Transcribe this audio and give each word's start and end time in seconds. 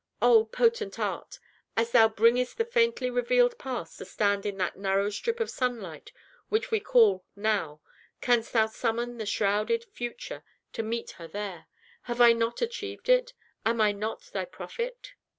Oh, 0.19 0.45
potent 0.45 0.97
Art! 0.97 1.37
as 1.77 1.91
thou 1.91 2.07
bringest 2.09 2.57
the 2.57 2.65
faintly 2.65 3.11
revealed 3.11 3.59
Past 3.59 3.99
to 3.99 4.05
stand 4.05 4.47
in 4.47 4.57
that 4.57 4.75
narrow 4.75 5.11
strip 5.11 5.39
of 5.39 5.51
sunlight 5.51 6.11
which 6.49 6.71
we 6.71 6.79
call 6.79 7.23
Now, 7.35 7.81
canst 8.19 8.51
thou 8.51 8.65
summon 8.65 9.19
the 9.19 9.27
shrouded 9.27 9.83
Future 9.83 10.43
to 10.73 10.81
meet 10.81 11.11
her 11.21 11.27
there? 11.27 11.67
Have 12.09 12.19
I 12.19 12.33
not 12.33 12.63
achieved 12.63 13.09
it! 13.09 13.33
Am 13.63 13.79
I 13.79 13.91
not 13.91 14.21
thy 14.33 14.45
Prophet?" 14.45 15.11